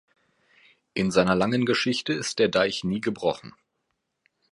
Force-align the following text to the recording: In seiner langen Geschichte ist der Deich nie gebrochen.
In 0.95 1.11
seiner 1.11 1.35
langen 1.35 1.63
Geschichte 1.63 2.11
ist 2.13 2.39
der 2.39 2.47
Deich 2.49 2.83
nie 2.83 3.01
gebrochen. 3.01 3.53